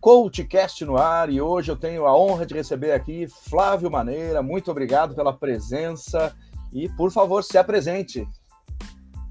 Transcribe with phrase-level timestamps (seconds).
[0.00, 4.42] CoachCast no ar e hoje eu tenho a honra de receber aqui Flávio Maneira.
[4.42, 6.34] Muito obrigado pela presença
[6.72, 8.26] e, por favor, se apresente.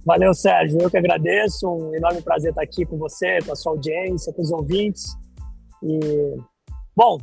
[0.06, 0.80] Valeu, Sérgio.
[0.80, 1.68] Eu que agradeço.
[1.68, 5.16] Um enorme prazer estar aqui com você, com a sua audiência, com os ouvintes.
[5.84, 6.38] E,
[6.96, 7.18] bom,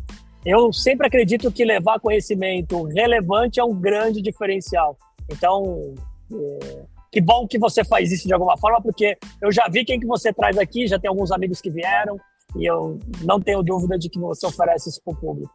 [0.44, 4.96] eu sempre acredito que levar conhecimento relevante é um grande diferencial.
[5.30, 5.94] Então,
[6.32, 9.98] é, que bom que você faz isso de alguma forma, porque eu já vi quem
[9.98, 12.19] que você traz aqui, já tem alguns amigos que vieram,
[12.55, 15.52] e eu não tenho dúvida de que você oferece isso para o público.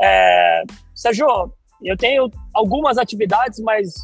[0.00, 0.62] É,
[0.94, 1.26] Sérgio,
[1.82, 3.94] eu tenho algumas atividades, mas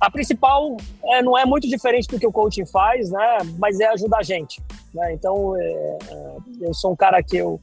[0.00, 3.38] a principal é, não é muito diferente do que o coaching faz, né?
[3.58, 4.62] Mas é ajudar a gente.
[4.94, 5.14] Né?
[5.14, 7.60] Então, é, é eu sou um cara que eu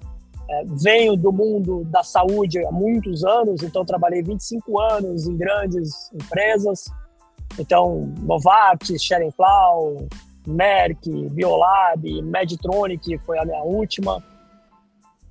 [0.50, 6.12] é, venho do mundo da saúde há muitos anos, então trabalhei 25 anos em grandes
[6.14, 6.86] empresas.
[7.58, 10.08] Então, Novartis, Schering-Plough,
[10.46, 14.24] Merck, Biolab, Medtronic foi a minha última,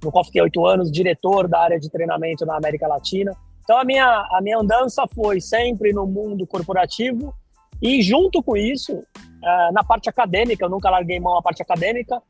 [0.02, 3.36] no qual fiquei oito anos, diretor da área de treinamento na América Latina.
[3.62, 7.34] Então a minha, a minha andança foi sempre no mundo corporativo
[7.80, 12.22] e junto com isso, uh, na parte acadêmica, eu nunca larguei mão a parte acadêmica,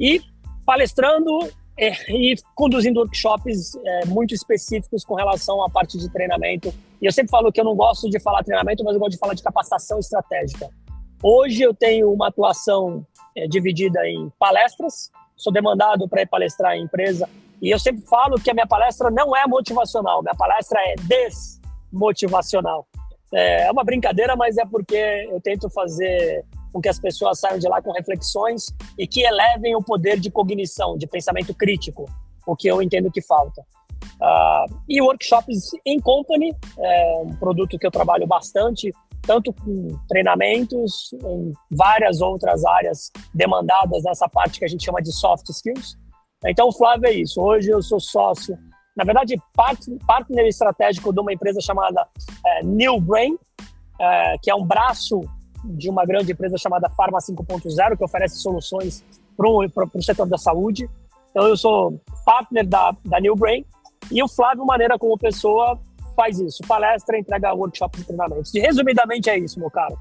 [0.00, 0.20] e
[0.64, 1.40] palestrando
[1.76, 6.72] e, e conduzindo workshops é, muito específicos com relação à parte de treinamento.
[7.00, 9.18] E eu sempre falo que eu não gosto de falar treinamento, mas eu gosto de
[9.18, 10.68] falar de capacitação estratégica.
[11.22, 13.04] Hoje eu tenho uma atuação
[13.36, 17.28] é, dividida em palestras, sou demandado para ir palestrar em empresa
[17.60, 20.94] e eu sempre falo que a minha palestra não é motivacional, minha palestra é
[21.90, 22.86] desmotivacional.
[23.34, 24.96] É, é uma brincadeira, mas é porque
[25.28, 29.74] eu tento fazer com que as pessoas saiam de lá com reflexões e que elevem
[29.74, 32.08] o poder de cognição, de pensamento crítico,
[32.46, 33.62] o que eu entendo que falta.
[34.20, 41.10] Uh, e workshops in company é um produto que eu trabalho bastante, tanto com treinamentos
[41.24, 45.96] em várias outras áreas demandadas nessa parte que a gente chama de soft skills,
[46.46, 47.40] então, o Flávio é isso.
[47.40, 48.56] Hoje eu sou sócio,
[48.96, 49.40] na verdade,
[50.06, 52.06] partner estratégico de uma empresa chamada
[52.46, 53.36] é, New Brain,
[54.00, 55.20] é, que é um braço
[55.64, 59.04] de uma grande empresa chamada Pharma 5.0, que oferece soluções
[59.36, 60.88] para o setor da saúde.
[61.30, 63.64] Então, eu sou partner da, da New Brain
[64.10, 65.78] e o Flávio, maneira como pessoa,
[66.18, 66.64] faz isso.
[66.66, 68.52] Palestra, entrega workshops e treinamentos.
[68.52, 69.96] E, resumidamente, é isso, meu caro.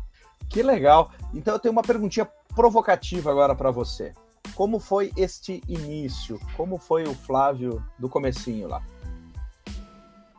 [0.50, 1.11] Que legal.
[1.31, 4.13] Então, eu tenho uma perguntinha provocativa agora para você.
[4.56, 6.39] Como foi este início?
[6.56, 8.81] Como foi o Flávio do comecinho lá?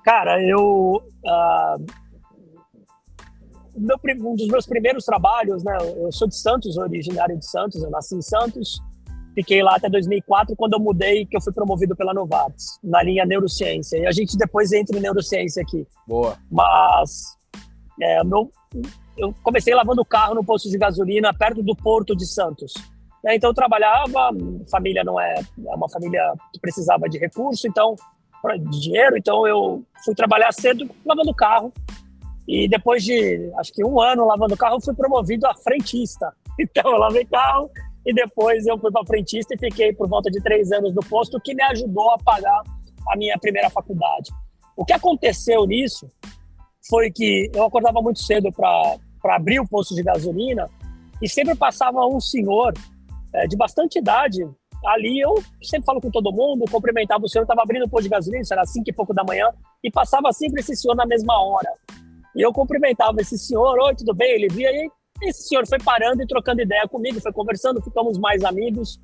[0.03, 1.87] Cara, eu uh,
[3.77, 5.77] meu, um dos meus primeiros trabalhos, né?
[5.97, 8.83] Eu sou de Santos, originário de Santos, eu nasci em Santos,
[9.39, 13.25] fiquei lá até 2004, quando eu mudei, que eu fui promovido pela Novartis, na linha
[13.25, 13.97] neurociência.
[13.97, 15.87] E a gente depois entra em neurociência aqui.
[16.09, 16.37] Boa.
[16.51, 17.37] Mas
[18.03, 18.51] é, meu,
[19.17, 22.75] eu comecei lavando carro no posto de gasolina perto do Porto de Santos.
[23.23, 23.37] Né?
[23.37, 24.31] Então eu trabalhava,
[24.69, 27.95] família não é, é uma família que precisava de recurso, então
[28.71, 31.73] de dinheiro, então eu fui trabalhar cedo lavando carro
[32.47, 36.33] e depois de acho que um ano lavando carro eu fui promovido a frentista.
[36.61, 37.71] Então eu lavei carro
[38.05, 41.37] e depois eu fui para frentista e fiquei por volta de três anos no posto,
[41.37, 42.63] o que me ajudou a pagar
[43.09, 44.31] a minha primeira faculdade.
[44.77, 46.09] O que aconteceu nisso
[46.89, 50.69] foi que eu acordava muito cedo para abrir o posto de gasolina
[51.21, 52.73] e sempre passava um senhor
[53.35, 54.49] é, de bastante idade,
[54.87, 58.11] ali eu sempre falo com todo mundo, cumprimentava o senhor, estava abrindo o posto de
[58.11, 59.49] gasolina, isso era cinco e pouco da manhã,
[59.83, 61.71] e passava sempre esse senhor na mesma hora.
[62.35, 64.31] E eu cumprimentava esse senhor, oi, tudo bem?
[64.31, 64.89] Ele via, e
[65.23, 69.01] esse senhor foi parando e trocando ideia comigo, foi conversando, ficamos mais amigos.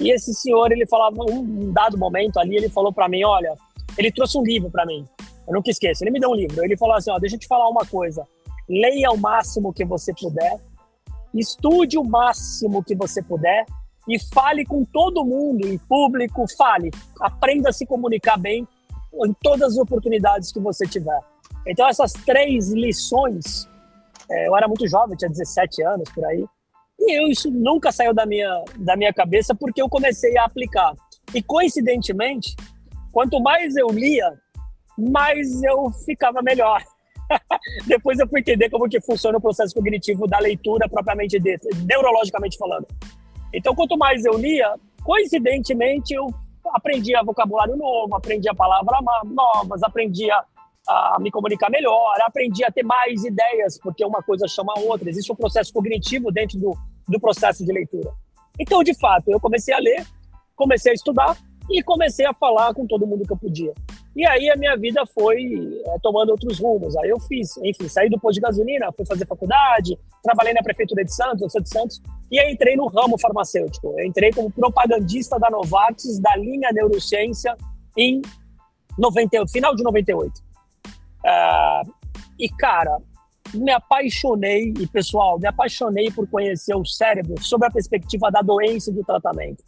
[0.00, 3.54] E esse senhor, ele falava, um dado momento ali, ele falou para mim, olha,
[3.96, 5.04] ele trouxe um livro para mim,
[5.46, 7.46] eu nunca esqueço, ele me deu um livro, ele falou assim, ó, deixa eu te
[7.46, 8.26] falar uma coisa,
[8.68, 10.58] leia o máximo que você puder,
[11.32, 13.64] estude o máximo que você puder
[14.08, 16.90] e fale com todo mundo em público, fale,
[17.20, 18.66] aprenda a se comunicar bem
[19.24, 21.20] em todas as oportunidades que você tiver.
[21.66, 23.68] Então essas três lições,
[24.30, 26.44] é, eu era muito jovem, tinha 17 anos por aí,
[26.98, 30.94] e eu, isso nunca saiu da minha, da minha cabeça porque eu comecei a aplicar.
[31.34, 32.54] E coincidentemente,
[33.12, 34.32] quanto mais eu lia,
[34.96, 36.82] mais eu ficava melhor.
[37.86, 42.56] Depois eu fui entender como que funciona o processo cognitivo da leitura propriamente dita, neurologicamente
[42.56, 42.86] falando.
[43.52, 46.28] Então, quanto mais eu lia, coincidentemente eu
[46.72, 50.42] aprendia vocabulário novo, aprendia palavras novas, aprendia
[50.86, 55.08] a me comunicar melhor, aprendi a ter mais ideias, porque uma coisa chama a outra.
[55.08, 56.76] Existe um processo cognitivo dentro do,
[57.08, 58.10] do processo de leitura.
[58.58, 60.06] Então, de fato, eu comecei a ler,
[60.54, 61.36] comecei a estudar
[61.70, 63.72] e comecei a falar com todo mundo que eu podia.
[64.14, 66.96] E aí a minha vida foi é, tomando outros rumos.
[66.98, 71.04] Aí eu fiz, enfim, saí do posto de gasolina, fui fazer faculdade, trabalhei na prefeitura
[71.04, 72.00] de Santos, de Santos,
[72.30, 73.92] e aí entrei no ramo farmacêutico.
[73.98, 77.56] Eu entrei como propagandista da Novartis, da linha neurociência,
[77.96, 78.22] em
[78.96, 80.53] 90, final de 98.
[81.24, 81.92] Uh,
[82.38, 82.98] e, cara,
[83.54, 88.90] me apaixonei, e pessoal, me apaixonei por conhecer o cérebro sob a perspectiva da doença
[88.90, 89.62] e do tratamento.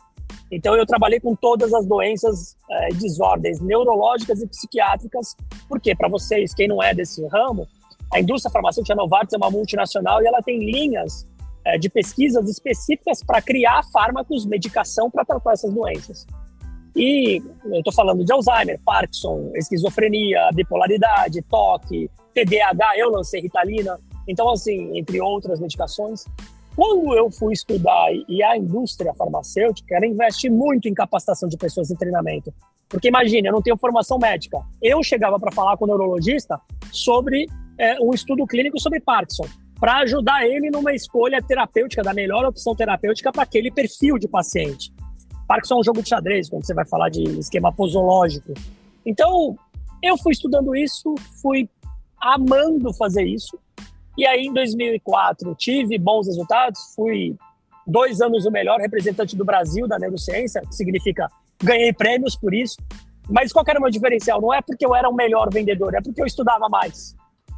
[0.50, 5.36] Então, eu trabalhei com todas as doenças é, desordens neurológicas e psiquiátricas,
[5.68, 7.66] porque, para vocês, quem não é desse ramo,
[8.12, 11.26] a indústria farmacêutica Novartis é uma multinacional e ela tem linhas
[11.64, 16.26] é, de pesquisas específicas para criar fármacos, medicação para tratar essas doenças.
[16.96, 24.00] E eu estou falando de Alzheimer, Parkinson, esquizofrenia, bipolaridade, toque, TDAH, eu lancei Ritalina.
[24.26, 26.24] Então, assim, entre outras medicações.
[26.74, 31.90] Quando eu fui estudar e a indústria farmacêutica, ela investe muito em capacitação de pessoas
[31.90, 32.52] em treinamento.
[32.88, 34.58] Porque imagine, eu não tenho formação médica.
[34.82, 36.60] Eu chegava para falar com o neurologista
[36.92, 37.46] sobre
[37.78, 39.46] é, um estudo clínico sobre Parkinson,
[39.78, 44.92] para ajudar ele numa escolha terapêutica, da melhor opção terapêutica para aquele perfil de paciente.
[45.46, 48.52] Parkinson é um jogo de xadrez, quando você vai falar de esquema posológico.
[49.04, 49.56] Então,
[50.02, 51.68] eu fui estudando isso, fui
[52.20, 53.58] amando fazer isso.
[54.16, 57.36] E aí, em 2004, tive bons resultados, fui
[57.86, 61.28] dois anos o melhor representante do Brasil da neurociência, que significa
[61.62, 62.76] ganhei prêmios por isso.
[63.28, 64.40] Mas qual era o meu diferencial?
[64.40, 67.14] Não é porque eu era o melhor vendedor, é porque eu estudava mais.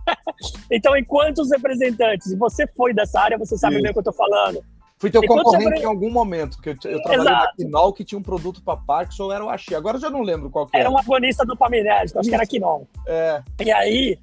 [0.71, 4.15] então, enquanto os representantes, você foi dessa área, você sabe bem o que eu estou
[4.15, 4.63] falando.
[4.99, 5.83] Fui teu concorrente você...
[5.83, 7.47] em algum momento, porque eu, eu trabalhei Exato.
[7.47, 9.75] na Quinol que tinha um produto para Parkinson, era o Axi.
[9.75, 10.85] Agora eu já não lembro qual que era.
[10.85, 12.89] Era um agonista dopaminérgico, acho que era Quinol.
[13.07, 13.43] É.
[13.65, 14.19] E aí,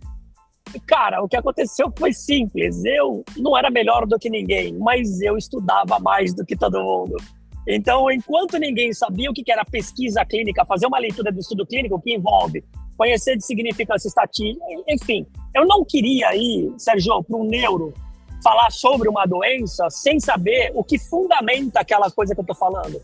[0.86, 2.84] cara, o que aconteceu foi simples.
[2.84, 7.16] Eu não era melhor do que ninguém, mas eu estudava mais do que todo mundo.
[7.68, 12.00] Então, enquanto ninguém sabia o que era pesquisa clínica, fazer uma leitura do estudo clínico
[12.02, 12.64] que envolve
[12.98, 17.94] conhecer de significância estatística, enfim, eu não queria ir, Sérgio, para um neuro
[18.46, 23.02] falar sobre uma doença sem saber o que fundamenta aquela coisa que eu estou falando.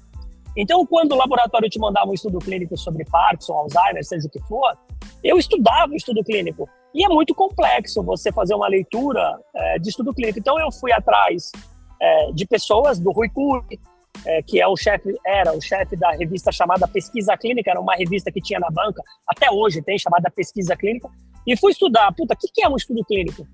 [0.55, 4.39] Então, quando o laboratório te mandava um estudo clínico sobre Parkinson, Alzheimer, seja o que
[4.41, 4.77] for,
[5.23, 6.69] eu estudava o estudo clínico.
[6.93, 10.38] E é muito complexo você fazer uma leitura é, de estudo clínico.
[10.38, 11.51] Então, eu fui atrás
[11.99, 13.79] é, de pessoas, do Rui Cury,
[14.23, 17.95] é, que é o chefe, era o chefe da revista chamada Pesquisa Clínica, era uma
[17.95, 21.09] revista que tinha na banca, até hoje tem, chamada Pesquisa Clínica,
[21.47, 23.47] e fui estudar, puta, o que, que é um estudo clínico?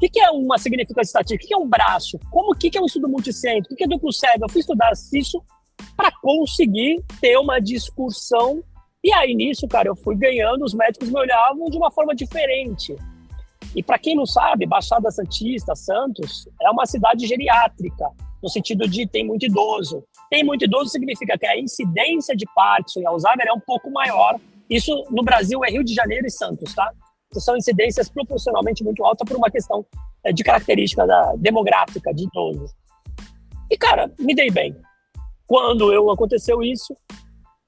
[0.00, 1.44] O que, é uma significância estatística?
[1.44, 2.18] O que, é um braço?
[2.30, 3.64] Como que, que é um estudo multicentro?
[3.64, 4.44] O que, que é duplo cego?
[4.44, 5.44] Eu fui estudar isso
[5.94, 8.62] para conseguir ter uma discussão.
[9.04, 12.96] E aí, nisso, cara, eu fui ganhando, os médicos me olhavam de uma forma diferente.
[13.76, 18.06] E para quem não sabe, Baixada Santista, Santos, é uma cidade geriátrica
[18.42, 20.02] no sentido de tem muito idoso.
[20.30, 24.40] Tem muito idoso significa que a incidência de Parkinson e Alzheimer é um pouco maior.
[24.68, 26.90] Isso no Brasil é Rio de Janeiro e Santos, tá?
[27.38, 29.86] São incidências proporcionalmente muito altas por uma questão
[30.24, 32.72] é, de característica da, demográfica de idosos.
[33.70, 34.76] E, cara, me dei bem.
[35.46, 36.96] Quando eu aconteceu isso,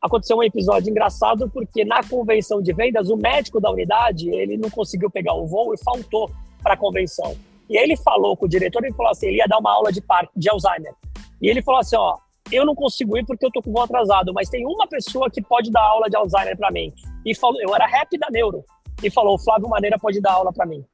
[0.00, 4.68] aconteceu um episódio engraçado porque na convenção de vendas o médico da unidade ele não
[4.68, 6.30] conseguiu pegar o voo e faltou
[6.60, 7.36] para a convenção.
[7.70, 10.00] E ele falou com o diretor, ele falou assim, ele ia dar uma aula de,
[10.00, 10.92] par de Alzheimer.
[11.40, 12.16] E ele falou assim, ó,
[12.50, 15.30] eu não consigo ir porque eu tô com o voo atrasado, mas tem uma pessoa
[15.30, 16.92] que pode dar aula de Alzheimer para mim.
[17.24, 18.64] E falou, eu era rap da Neuro.
[19.02, 20.84] E falou, o Flávio Maneira pode dar aula para mim.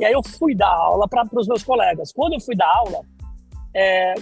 [0.00, 2.12] E aí eu fui dar aula para os meus colegas.
[2.12, 3.00] Quando eu fui dar aula,
[3.74, 4.14] é,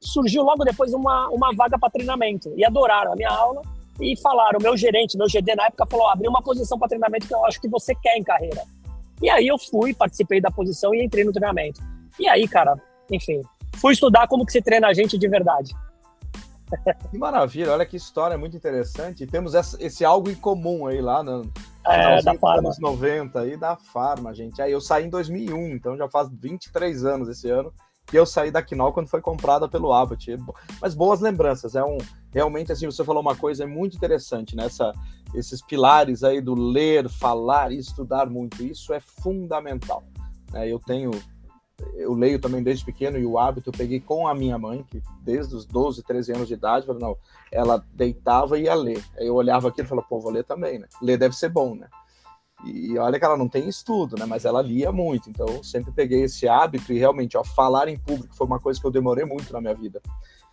[0.00, 2.52] surgiu logo depois uma, uma vaga para treinamento.
[2.56, 3.62] E adoraram a minha aula
[4.00, 7.34] e falaram, meu gerente, meu GD na época falou, abriu uma posição para treinamento que
[7.34, 8.62] eu acho que você quer em carreira.
[9.20, 11.80] E aí eu fui, participei da posição e entrei no treinamento.
[12.18, 12.74] E aí, cara,
[13.10, 13.42] enfim,
[13.76, 15.74] fui estudar como que se treina a gente de verdade.
[17.10, 19.26] Que maravilha, olha que história muito interessante.
[19.26, 21.52] Temos esse algo em comum aí lá no
[21.84, 22.68] é, da Farma.
[22.68, 24.60] anos 90 aí da Farma, gente.
[24.60, 27.72] Aí eu saí em 2001, então já faz 23 anos esse ano
[28.10, 30.36] que eu saí da Quinol quando foi comprada pelo Abbott.
[30.82, 31.96] Mas boas lembranças, é um
[32.32, 34.66] realmente assim, você falou uma coisa muito interessante, né?
[35.32, 40.02] esses pilares aí do ler, falar e estudar muito, isso é fundamental.
[40.52, 40.68] Né?
[40.68, 41.12] Eu tenho
[41.94, 45.02] eu leio também desde pequeno e o hábito eu peguei com a minha mãe, que
[45.22, 47.16] desde os 12, 13 anos de idade, falei, não,
[47.50, 49.02] ela deitava e ia ler.
[49.16, 50.86] Aí eu olhava aquilo e falava, pô, vou ler também, né?
[51.00, 51.88] Ler deve ser bom, né?
[52.64, 54.26] E olha que ela não tem estudo, né?
[54.26, 58.34] Mas ela lia muito, então sempre peguei esse hábito e realmente, ó, falar em público
[58.34, 60.00] foi uma coisa que eu demorei muito na minha vida.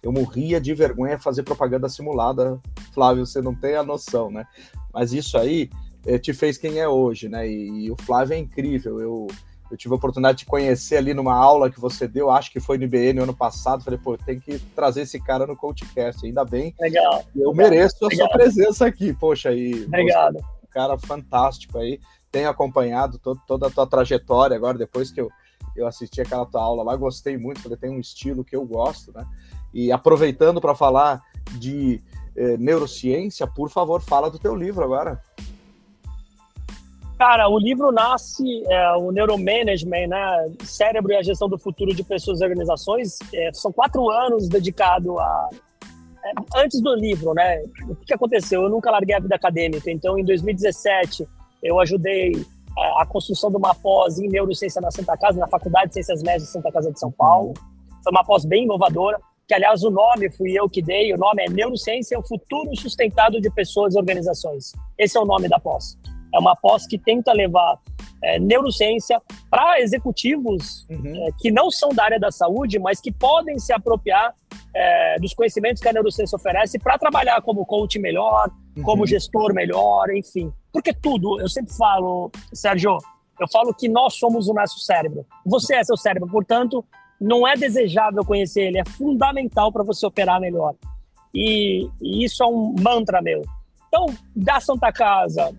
[0.01, 2.61] Eu morria de vergonha fazer propaganda simulada,
[2.93, 4.45] Flávio, você não tem a noção, né?
[4.93, 5.69] Mas isso aí
[6.05, 7.47] eh, te fez quem é hoje, né?
[7.47, 8.99] E, e, o Flávio é incrível.
[8.99, 9.27] Eu,
[9.69, 12.77] eu tive a oportunidade de conhecer ali numa aula que você deu, acho que foi
[12.77, 13.83] no IBN no ano passado.
[13.83, 16.25] Falei, pô, tem que trazer esse cara no CoachCast.
[16.25, 16.73] Ainda bem.
[16.79, 17.23] Legal.
[17.35, 18.27] Eu legal, mereço a legal.
[18.27, 19.49] sua presença aqui, poxa.
[19.49, 19.85] aí.
[19.85, 20.35] Obrigado.
[20.35, 21.99] Você cara fantástico aí.
[22.31, 25.31] Tenho acompanhado todo, toda a tua trajetória agora, depois que eu,
[25.75, 29.11] eu assisti aquela tua aula lá, gostei muito, porque tem um estilo que eu gosto,
[29.11, 29.25] né?
[29.73, 31.23] E aproveitando para falar
[31.57, 32.01] de
[32.35, 35.21] eh, neurociência, por favor, fala do teu livro agora.
[37.17, 40.51] Cara, o livro nasce, é, o Neuromanagement, né?
[40.63, 43.17] Cérebro e a Gestão do Futuro de Pessoas e Organizações.
[43.33, 45.49] É, são quatro anos dedicado a.
[46.23, 47.63] É, antes do livro, né?
[47.89, 48.61] O que, aconteceu?
[48.63, 51.27] Eu nunca larguei a vida acadêmica, então em 2017
[51.63, 52.33] eu ajudei
[52.77, 56.21] a, a construção de uma pós em neurociência na Santa Casa, na Faculdade de Ciências
[56.21, 57.55] Médias de Santa Casa de São Paulo.
[58.03, 61.43] Foi uma pós bem inovadora, que aliás o nome fui eu que dei, o nome
[61.43, 64.73] é Neurociência, o futuro sustentado de pessoas e organizações.
[64.99, 65.97] Esse é o nome da pós.
[66.33, 67.79] É uma pós que tenta levar
[68.23, 71.27] é, neurociência para executivos uhum.
[71.27, 74.33] é, que não são da área da saúde, mas que podem se apropriar
[74.75, 78.83] é, dos conhecimentos que a neurociência oferece para trabalhar como coach melhor, uhum.
[78.83, 80.51] como gestor melhor, enfim.
[80.71, 82.97] Porque tudo, eu sempre falo, Sérgio,
[83.39, 85.25] eu falo que nós somos o nosso cérebro.
[85.45, 86.83] Você é seu cérebro, portanto,
[87.19, 90.75] não é desejável conhecer ele, é fundamental para você operar melhor.
[91.33, 93.43] E, e, isso é um mantra meu.
[93.87, 95.53] Então, da Santa Casa,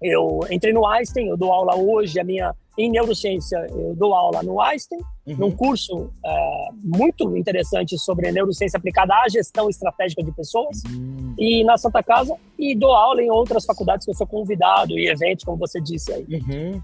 [0.00, 4.42] eu entrei no Einstein, eu dou aula hoje, a minha em neurociência, eu dou aula
[4.42, 5.36] no Einstein, uhum.
[5.36, 11.34] num curso é, muito interessante sobre neurociência aplicada à gestão estratégica de pessoas, uhum.
[11.38, 15.08] e na Santa Casa, e dou aula em outras faculdades que eu sou convidado, e
[15.08, 16.26] eventos, como você disse aí.
[16.30, 16.80] Uhum.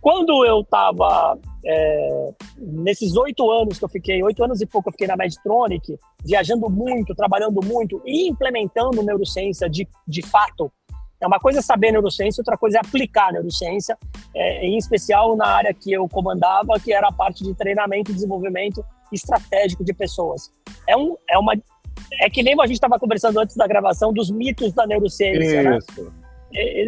[0.00, 4.92] Quando eu estava é, nesses oito anos que eu fiquei, oito anos e pouco eu
[4.92, 10.72] fiquei na Medtronic, viajando muito, trabalhando muito e implementando neurociência de, de fato
[11.22, 13.96] é uma coisa saber neurociência, outra coisa é aplicar neurociência,
[14.34, 18.14] é, em especial na área que eu comandava, que era a parte de treinamento e
[18.14, 20.50] desenvolvimento estratégico de pessoas.
[20.88, 21.54] É, um, é uma
[22.20, 25.78] é que nem a gente estava conversando antes da gravação dos mitos da neurociência, né?
[25.78, 26.02] Isso.
[26.02, 26.10] né?
[26.54, 26.86] É,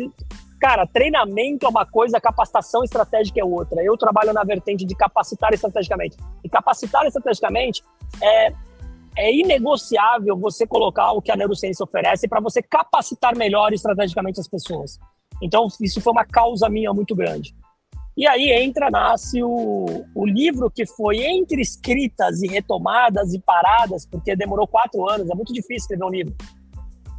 [0.60, 3.82] cara, treinamento é uma coisa, capacitação estratégica é outra.
[3.82, 6.16] Eu trabalho na vertente de capacitar estrategicamente.
[6.42, 7.82] E capacitar estrategicamente
[8.20, 8.52] é
[9.16, 14.48] é inegociável você colocar o que a neurociência oferece para você capacitar melhor estrategicamente as
[14.48, 14.98] pessoas.
[15.42, 17.54] Então, isso foi uma causa minha muito grande.
[18.16, 24.06] E aí entra, nasce o, o livro que foi entre escritas e retomadas e paradas,
[24.06, 26.34] porque demorou quatro anos, é muito difícil escrever um livro.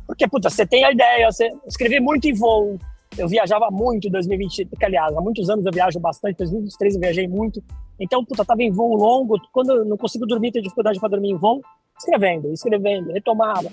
[0.07, 2.79] Porque, puta, você tem a ideia, você escrevi muito em voo,
[3.17, 6.95] eu viajava muito em 2020, que aliás, há muitos anos eu viajo bastante, em 2023
[6.95, 7.61] eu viajei muito,
[7.99, 11.31] então, puta, tava em voo longo, quando eu não consigo dormir, tenho dificuldade para dormir
[11.31, 11.61] em voo,
[11.97, 13.71] escrevendo, escrevendo, retomava.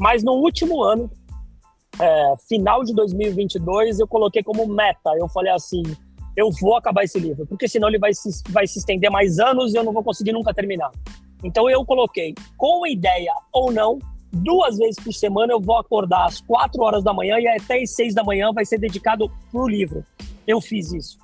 [0.00, 1.10] Mas no último ano,
[2.00, 5.10] é, final de 2022, eu coloquei como meta.
[5.16, 5.82] Eu falei assim:
[6.36, 9.74] eu vou acabar esse livro, porque senão ele vai se, vai se estender mais anos
[9.74, 10.90] e eu não vou conseguir nunca terminar.
[11.44, 13.98] Então eu coloquei, com ideia ou não,
[14.32, 17.94] duas vezes por semana eu vou acordar às quatro horas da manhã e até às
[17.94, 20.04] seis da manhã vai ser dedicado pro livro.
[20.46, 21.18] Eu fiz isso.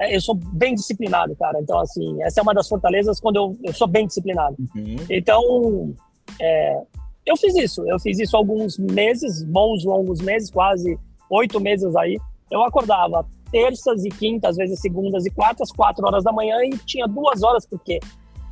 [0.00, 1.60] É, eu sou bem disciplinado, cara.
[1.60, 4.56] Então, assim, essa é uma das fortalezas quando eu, eu sou bem disciplinado.
[4.74, 4.96] Uhum.
[5.10, 5.94] Então,
[6.40, 6.80] é,
[7.26, 7.88] eu fiz isso.
[7.88, 10.98] Eu fiz isso alguns meses, bons longos meses, quase
[11.30, 12.18] oito meses aí.
[12.50, 16.76] Eu acordava terças e quintas, às vezes segundas e quartas, quatro horas da manhã e
[16.78, 17.98] tinha duas horas, porque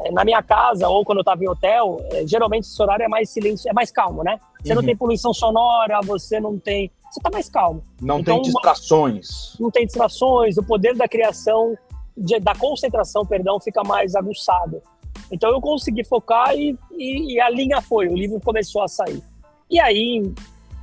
[0.02, 3.08] é, na minha casa ou quando eu estava em hotel, é, geralmente esse horário é
[3.08, 4.38] mais silêncio, é mais calmo, né?
[4.62, 4.76] Você uhum.
[4.76, 7.82] não tem poluição sonora, você não tem você está mais calmo.
[8.00, 9.56] Não então, tem distrações.
[9.58, 11.76] Não tem distrações, o poder da criação,
[12.16, 14.82] de, da concentração, perdão, fica mais aguçado.
[15.30, 19.22] Então eu consegui focar e, e, e, a linha foi, o livro começou a sair.
[19.70, 20.22] E aí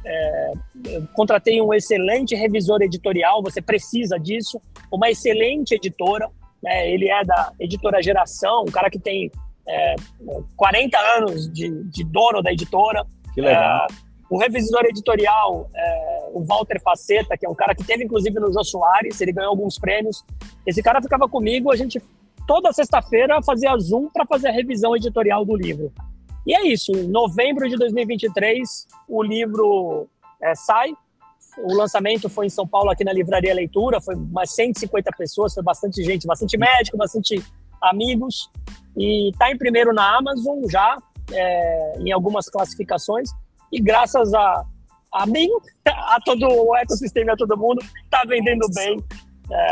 [0.06, 0.52] é,
[1.14, 4.60] contratei um excelente revisor editorial, você precisa disso,
[4.92, 6.30] uma excelente editora,
[6.62, 9.32] né, ele é da editora Geração, um cara que tem
[9.68, 9.96] é,
[10.56, 13.06] 40 anos de, de dono da editora.
[13.34, 13.88] Que legal.
[13.90, 13.94] É,
[14.34, 18.52] o revisor editorial, é, o Walter Faceta, que é um cara que teve inclusive no
[18.52, 20.26] Jô Soares, ele ganhou alguns prêmios.
[20.66, 22.02] Esse cara ficava comigo, a gente
[22.48, 25.94] toda sexta-feira fazia Zoom para fazer a revisão editorial do livro.
[26.48, 30.08] E é isso, em novembro de 2023, o livro
[30.42, 30.92] é, sai.
[31.60, 35.62] O lançamento foi em São Paulo, aqui na Livraria Leitura, foi umas 150 pessoas, foi
[35.62, 37.40] bastante gente, bastante médico, bastante
[37.80, 38.50] amigos.
[38.98, 40.98] E está em primeiro na Amazon já,
[41.32, 43.30] é, em algumas classificações
[43.74, 44.64] e graças a,
[45.12, 45.50] a mim,
[45.86, 49.04] a todo o ecossistema, a todo mundo, está vendendo bem,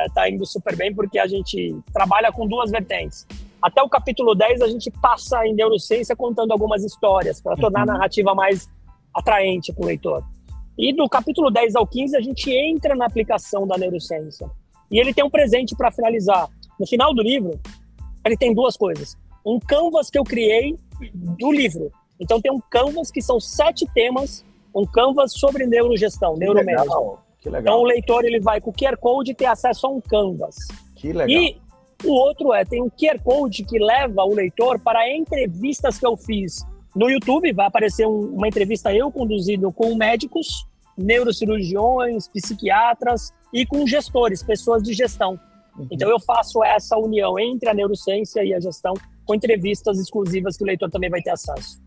[0.07, 3.27] está é, indo super bem, porque a gente trabalha com duas vertentes.
[3.61, 7.83] Até o capítulo 10, a gente passa em neurociência contando algumas histórias, para tornar a
[7.83, 7.93] uhum.
[7.93, 8.67] narrativa mais
[9.13, 10.23] atraente para o leitor.
[10.75, 14.49] E do capítulo 10 ao 15, a gente entra na aplicação da neurociência.
[14.89, 16.49] E ele tem um presente para finalizar.
[16.79, 17.59] No final do livro,
[18.25, 19.15] ele tem duas coisas.
[19.45, 20.75] Um canvas que eu criei
[21.13, 21.91] do livro,
[22.21, 27.17] então tem um canvas que são sete temas, um canvas sobre neurogestão, neuromanagement.
[27.39, 27.61] Que legal.
[27.61, 30.55] Então o leitor ele vai com o QR Code ter acesso a um canvas.
[30.95, 31.29] Que legal.
[31.29, 31.59] E
[32.03, 36.15] o outro é, tem um QR Code que leva o leitor para entrevistas que eu
[36.15, 36.63] fiz
[36.95, 37.51] no YouTube.
[37.53, 44.83] Vai aparecer um, uma entrevista eu conduzido com médicos, neurocirurgiões, psiquiatras e com gestores, pessoas
[44.83, 45.39] de gestão.
[45.75, 45.87] Uhum.
[45.89, 48.93] Então eu faço essa união entre a neurociência e a gestão
[49.25, 51.81] com entrevistas exclusivas que o leitor também vai ter acesso.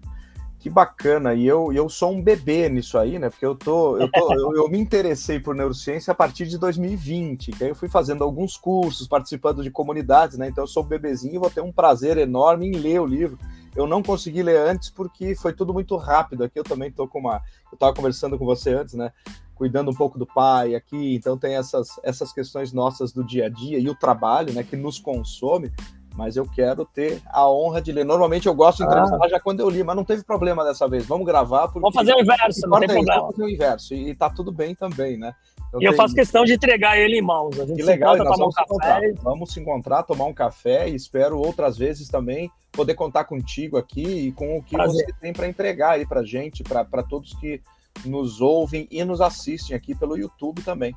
[0.64, 3.28] Que bacana, e eu, eu sou um bebê nisso aí, né?
[3.28, 7.52] Porque eu tô, eu, tô eu, eu, me interessei por neurociência a partir de 2020,
[7.52, 10.48] que aí eu fui fazendo alguns cursos, participando de comunidades, né?
[10.48, 13.38] Então eu sou um bebezinho e vou ter um prazer enorme em ler o livro.
[13.76, 16.44] Eu não consegui ler antes porque foi tudo muito rápido.
[16.44, 17.42] Aqui eu também tô com uma.
[17.70, 19.12] Eu estava conversando com você antes, né?
[19.54, 23.48] Cuidando um pouco do pai aqui, então tem essas, essas questões nossas do dia a
[23.50, 24.62] dia e o trabalho, né?
[24.62, 25.70] Que nos consome
[26.16, 28.04] mas eu quero ter a honra de ler.
[28.04, 29.28] Normalmente eu gosto de entrevistar ah.
[29.28, 31.04] já quando eu li, mas não teve problema dessa vez.
[31.04, 31.66] Vamos gravar.
[31.66, 33.20] Vamos fazer o inverso, não tem é problema.
[33.20, 35.34] Vamos fazer o inverso, e, tá tudo bem também, né?
[35.68, 37.58] Então, e eu faço questão de entregar ele em mãos.
[37.58, 39.00] A gente que legal, nós vamos, um se encontrar.
[39.22, 44.28] vamos se encontrar, tomar um café e espero outras vezes também poder contar contigo aqui
[44.28, 45.04] e com o que Prazer.
[45.04, 47.60] você tem para entregar aí para gente, para todos que
[48.04, 50.94] nos ouvem e nos assistem aqui pelo YouTube também.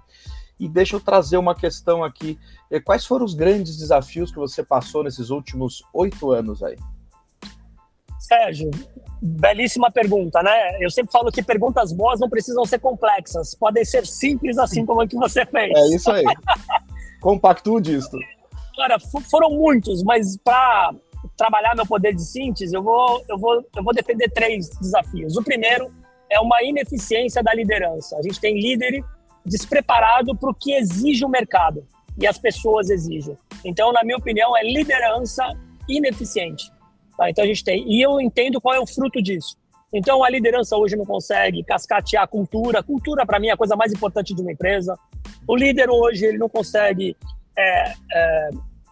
[0.60, 2.40] E deixa eu trazer uma questão aqui.
[2.72, 6.78] Eh, quais foram os grandes desafios que você passou nesses últimos oito anos aí?
[8.20, 8.72] Sérgio,
[9.22, 10.84] belíssima pergunta, né?
[10.84, 15.02] Eu sempre falo que perguntas boas não precisam ser complexas, podem ser simples assim como
[15.02, 15.72] a que você fez.
[15.76, 16.26] É isso aí.
[17.22, 18.18] Compacto disso.
[18.76, 18.98] Cara,
[19.30, 20.94] foram muitos, mas para
[21.36, 25.36] trabalhar meu poder de síntese, eu vou, eu, vou, eu vou defender três desafios.
[25.38, 25.92] O primeiro
[26.30, 28.18] é uma ineficiência da liderança.
[28.18, 29.04] A gente tem líder
[29.48, 31.86] despreparado para o que exige o mercado
[32.20, 33.38] e as pessoas exigem.
[33.64, 35.44] Então, na minha opinião, é liderança
[35.88, 36.72] ineficiente.
[37.18, 37.30] Tá?
[37.30, 39.58] Então a gente tem e eu entendo qual é o fruto disso.
[39.92, 42.84] Então a liderança hoje não consegue cascatear a cultura.
[42.84, 44.98] Cultura para mim é a coisa mais importante de uma empresa.
[45.48, 47.16] O líder hoje ele não consegue
[47.58, 48.50] é, é,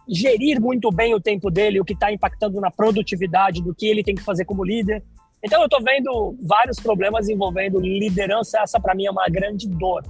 [0.08, 4.02] gerir muito bem o tempo dele, o que está impactando na produtividade do que ele
[4.02, 5.04] tem que fazer como líder.
[5.44, 8.60] Então eu estou vendo vários problemas envolvendo liderança.
[8.60, 10.02] Essa para mim é uma grande dor.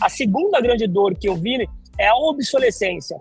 [0.00, 3.20] A segunda grande dor que eu vi é a obsolescência.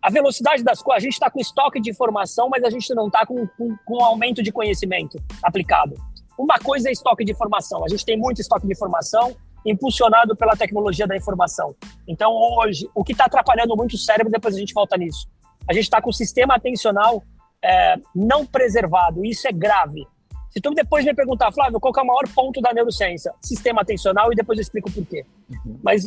[0.00, 3.06] A velocidade das coisas, a gente está com estoque de informação, mas a gente não
[3.06, 5.96] está com, com, com aumento de conhecimento aplicado.
[6.38, 7.84] Uma coisa é estoque de informação.
[7.84, 11.74] A gente tem muito estoque de informação impulsionado pela tecnologia da informação.
[12.06, 15.26] Então, hoje, o que está atrapalhando muito o cérebro, depois a gente volta nisso.
[15.66, 17.22] A gente está com o sistema atencional
[17.62, 19.24] é, não preservado.
[19.24, 20.06] Isso é grave.
[20.54, 23.32] Se tu depois me perguntar, Flávio, qual é o maior ponto da neurociência?
[23.42, 25.26] Sistema atencional e depois eu explico por quê.
[25.50, 25.80] Uhum.
[25.82, 26.04] Mas,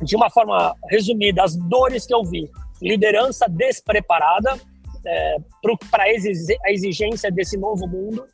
[0.00, 2.48] de uma forma resumida, as dores que eu vi.
[2.80, 4.56] Liderança despreparada
[5.04, 5.36] é,
[5.90, 8.24] para a exigência desse novo mundo.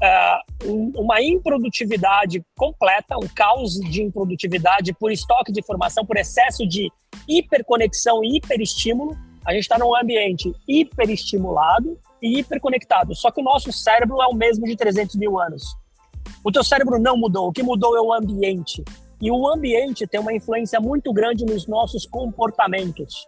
[0.00, 0.38] É,
[0.94, 6.92] uma improdutividade completa, um caos de improdutividade por estoque de informação, por excesso de
[7.28, 9.18] hiperconexão e hiperestímulo.
[9.44, 13.14] A gente está num ambiente hiperestimulado hiperconectado.
[13.14, 15.62] Só que o nosso cérebro é o mesmo de 300 mil anos.
[16.42, 17.48] O teu cérebro não mudou.
[17.48, 18.82] O que mudou é o ambiente.
[19.20, 23.26] E o ambiente tem uma influência muito grande nos nossos comportamentos.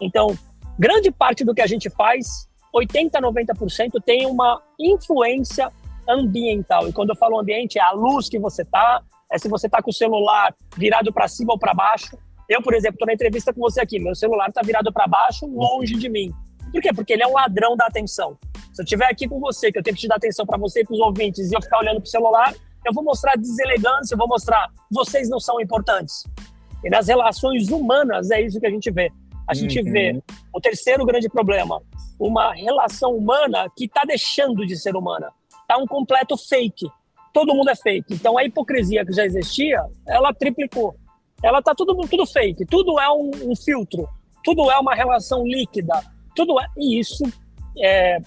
[0.00, 0.36] Então,
[0.78, 5.70] grande parte do que a gente faz, 80, 90%, tem uma influência
[6.08, 6.88] ambiental.
[6.88, 9.82] E quando eu falo ambiente, é a luz que você tá, é se você tá
[9.82, 12.18] com o celular virado para cima ou para baixo.
[12.48, 15.46] Eu, por exemplo, estou na entrevista com você aqui, meu celular está virado para baixo,
[15.46, 16.32] longe de mim.
[16.74, 16.92] Por quê?
[16.92, 18.36] Porque ele é um ladrão da atenção.
[18.72, 20.80] Se eu estiver aqui com você, que eu tenho que te dar atenção para você
[20.80, 22.52] e para os ouvintes, e eu ficar olhando para o celular,
[22.84, 26.24] eu vou mostrar deselegância, eu vou mostrar vocês não são importantes.
[26.82, 29.08] E nas relações humanas é isso que a gente vê.
[29.46, 29.92] A gente uhum.
[29.92, 31.80] vê o terceiro grande problema,
[32.18, 35.30] uma relação humana que está deixando de ser humana.
[35.60, 36.88] Está um completo fake.
[37.32, 38.14] Todo mundo é fake.
[38.14, 40.96] Então a hipocrisia que já existia, ela triplicou.
[41.40, 42.66] Ela está tudo, tudo fake.
[42.66, 44.08] Tudo é um, um filtro.
[44.42, 46.02] Tudo é uma relação líquida
[46.34, 47.24] tudo é, e isso
[47.78, 48.18] é,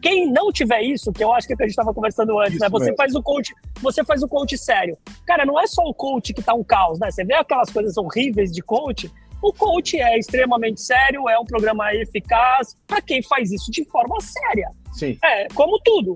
[0.00, 2.58] quem não tiver isso, que eu acho que, é que a gente estava conversando antes,
[2.58, 2.68] né?
[2.68, 2.96] Você mesmo.
[2.96, 4.98] faz o coach, você faz o coach sério.
[5.26, 7.10] Cara, não é só o coach que tá um caos, né?
[7.10, 9.10] Você vê aquelas coisas horríveis de coach.
[9.42, 14.20] O coach é extremamente sério, é um programa eficaz para quem faz isso de forma
[14.20, 14.70] séria.
[14.92, 15.18] Sim.
[15.22, 16.14] É, como tudo.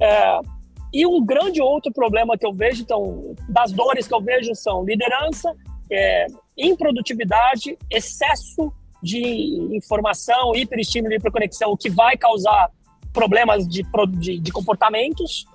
[0.00, 0.40] É,
[0.92, 4.84] e um grande outro problema que eu vejo, então, das dores que eu vejo são
[4.84, 5.52] liderança,
[5.90, 6.26] é,
[6.56, 8.72] improdutividade, excesso
[9.04, 12.70] de informação, hiperestímulo e hiperconexão, o que vai causar
[13.12, 13.84] problemas de,
[14.18, 15.46] de, de, comportamentos.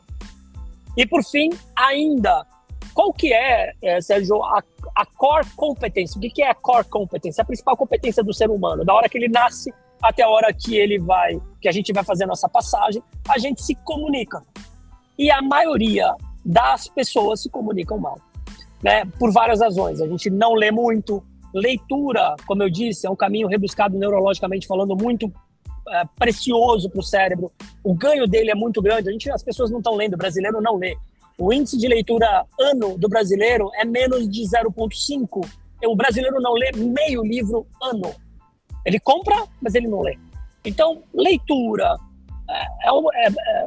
[0.95, 2.45] E, por fim, ainda,
[2.93, 4.63] qual que é, é Sérgio, a,
[4.95, 6.15] a core competence?
[6.15, 7.41] O que, que é a core competence?
[7.41, 10.77] A principal competência do ser humano, da hora que ele nasce até a hora que
[10.77, 14.41] ele vai, que a gente vai fazer a nossa passagem, a gente se comunica.
[15.17, 16.13] E a maioria
[16.45, 18.19] das pessoas se comunicam mal.
[18.81, 19.99] né, por várias razões.
[19.99, 21.23] A gente não lê muito.
[21.53, 25.31] Leitura, como eu disse, é um caminho rebuscado neurologicamente falando, muito
[25.89, 27.51] é, precioso para o cérebro.
[27.83, 29.09] O ganho dele é muito grande.
[29.09, 30.95] A gente, as pessoas não estão lendo, o brasileiro não lê.
[31.37, 35.47] O índice de leitura ano do brasileiro é menos de 0,5.
[35.85, 38.13] O brasileiro não lê meio livro ano.
[38.85, 40.17] Ele compra, mas ele não lê.
[40.65, 41.97] Então, leitura
[42.49, 43.65] é, é, é,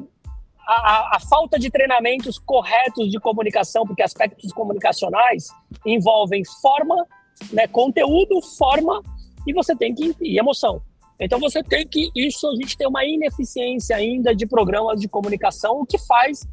[0.66, 5.48] a, a, falta de treinamentos corretos de comunicação, porque aspectos comunicacionais
[5.86, 7.06] envolvem forma,
[7.52, 9.02] né, conteúdo, forma
[9.46, 10.82] e você tem que e emoção.
[11.18, 15.80] Então você tem que isso a gente tem uma ineficiência ainda de programas de comunicação,
[15.80, 16.46] o que faz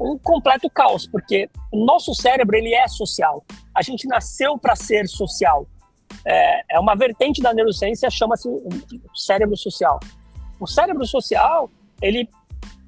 [0.00, 3.44] um completo caos, porque o nosso cérebro ele é social.
[3.74, 5.66] A gente nasceu para ser social.
[6.24, 8.48] É, é uma vertente da neurociência chama-se
[9.14, 9.98] cérebro social.
[10.60, 11.70] O cérebro social
[12.02, 12.28] ele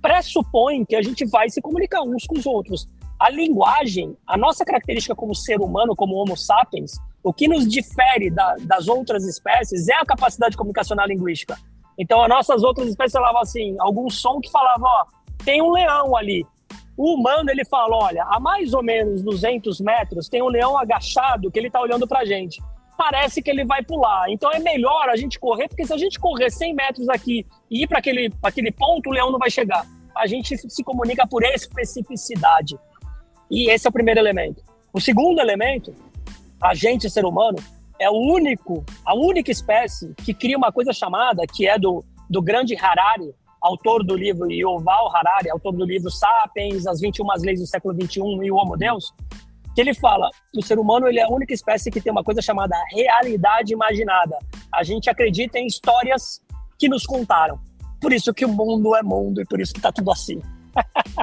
[0.02, 2.88] pressupõe que a gente vai se comunicar uns com os outros.
[3.18, 8.30] A linguagem, a nossa característica como ser humano, como Homo sapiens, o que nos difere
[8.30, 11.56] da, das outras espécies é a capacidade comunicacional linguística.
[11.98, 15.04] Então, as nossas outras espécies falavam assim, algum som que falava, ó,
[15.44, 16.46] tem um leão ali.
[16.96, 21.50] O humano, ele fala, olha, a mais ou menos 200 metros tem um leão agachado
[21.50, 22.62] que ele está olhando para a gente.
[22.96, 24.28] Parece que ele vai pular.
[24.28, 27.82] Então, é melhor a gente correr, porque se a gente correr 100 metros aqui e
[27.82, 29.86] ir para aquele, aquele ponto, o leão não vai chegar.
[30.16, 32.78] A gente se comunica por especificidade.
[33.50, 34.62] E esse é o primeiro elemento.
[34.92, 35.94] O segundo elemento
[36.60, 37.58] a gente, ser humano,
[37.98, 42.40] é o único, a única espécie que cria uma coisa chamada, que é do, do
[42.40, 47.66] grande Harari, autor do livro Yuval Harari, autor do livro Sapiens, As 21 Leis do
[47.66, 49.12] Século XXI e o Homo Deus,
[49.74, 52.42] que ele fala, o ser humano ele é a única espécie que tem uma coisa
[52.42, 54.38] chamada realidade imaginada.
[54.72, 56.40] A gente acredita em histórias
[56.78, 57.60] que nos contaram.
[58.00, 60.40] Por isso que o mundo é mundo e por isso que está tudo assim.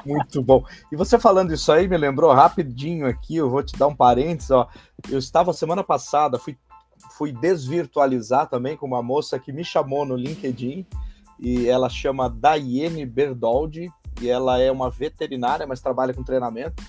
[0.05, 0.63] Muito bom.
[0.91, 4.51] E você falando isso aí me lembrou rapidinho aqui, eu vou te dar um parênteses,
[4.51, 4.67] ó.
[5.09, 6.57] Eu estava semana passada, fui,
[7.17, 10.85] fui desvirtualizar também com uma moça que me chamou no LinkedIn
[11.39, 13.89] e ela chama Daiane Berdoldi
[14.21, 16.83] e ela é uma veterinária, mas trabalha com treinamento.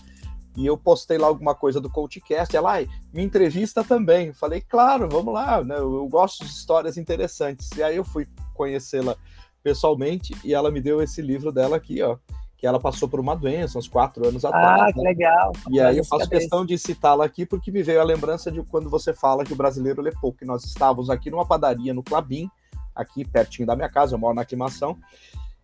[0.56, 2.78] E eu postei lá alguma coisa do CoachCast, ela,
[3.12, 4.32] me entrevista também.
[4.32, 5.76] Falei, claro, vamos lá, né?
[5.76, 7.70] eu gosto de histórias interessantes.
[7.76, 9.16] E aí eu fui conhecê-la
[9.62, 12.16] pessoalmente e ela me deu esse livro dela aqui, ó,
[12.56, 14.82] que ela passou por uma doença uns quatro anos ah, atrás.
[14.82, 15.10] Ah, que né?
[15.10, 15.52] legal.
[15.70, 18.88] E aí eu faço questão de citá-la aqui porque me veio a lembrança de quando
[18.88, 20.38] você fala que o brasileiro lê pouco.
[20.38, 22.50] Que nós estávamos aqui numa padaria no Clabim,
[22.94, 24.96] aqui pertinho da minha casa, eu moro na aclimação,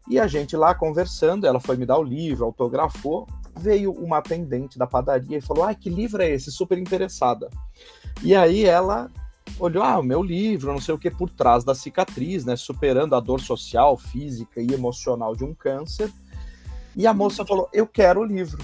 [0.08, 3.26] e a gente lá conversando, ela foi me dar o livro, autografou,
[3.56, 6.52] veio uma atendente da padaria e falou: "Ai, que livro é esse?
[6.52, 7.48] Super interessada".
[8.22, 9.10] E aí ela
[9.58, 13.14] olhou, ah, o meu livro, não sei o que, por trás da cicatriz, né, superando
[13.14, 16.10] a dor social, física e emocional de um câncer
[16.96, 18.62] e a moça falou: Eu quero o livro.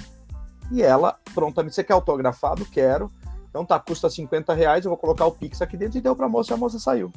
[0.70, 2.64] E ela, prontamente, você quer autografado?
[2.66, 3.10] Quero.
[3.48, 6.28] Então tá, custa 50 reais, eu vou colocar o Pix aqui dentro e deu pra
[6.28, 7.12] moça e a moça saiu.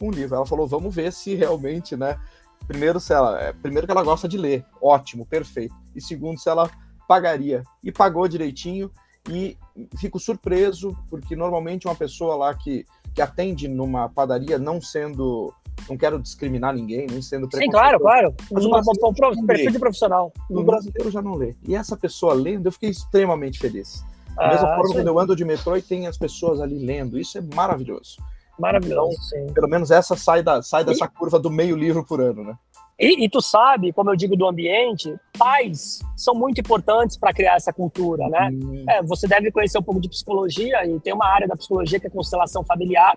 [0.00, 0.36] Um livro.
[0.36, 2.18] Ela falou: vamos ver se realmente, né?
[2.66, 3.40] Primeiro, se ela.
[3.40, 4.64] É, primeiro que ela gosta de ler.
[4.80, 5.74] Ótimo, perfeito.
[5.94, 6.70] E segundo, se ela
[7.08, 7.62] pagaria.
[7.82, 8.90] E pagou direitinho.
[9.28, 9.56] E
[9.98, 15.54] fico surpreso, porque normalmente uma pessoa lá que, que atende numa padaria, não sendo
[15.88, 18.34] não quero discriminar ninguém, nem sendo Sim, claro, claro.
[18.50, 20.32] Mas uma, um, perfil de profissional.
[20.48, 20.64] O uhum.
[20.64, 21.54] brasileiro já não lê.
[21.66, 24.04] E essa pessoa lendo, eu fiquei extremamente feliz.
[24.36, 27.18] Da mesma ah, forma, quando eu ando de metrô e tem as pessoas ali lendo,
[27.18, 28.16] isso é maravilhoso.
[28.58, 29.52] Maravilhoso, então, sim.
[29.52, 32.54] Pelo menos essa sai, da, sai dessa curva do meio livro por ano, né?
[32.98, 37.56] E, e, tu sabe, como eu digo do ambiente, pais são muito importantes para criar
[37.56, 38.50] essa cultura, né?
[38.52, 38.84] Uhum.
[38.88, 42.06] É, você deve conhecer um pouco de psicologia e tem uma área da psicologia que
[42.06, 43.14] é constelação familiar,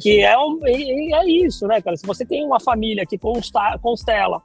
[0.00, 1.96] que é, um, e, é isso, né, cara?
[1.96, 4.40] Se você tem uma família que consta, constela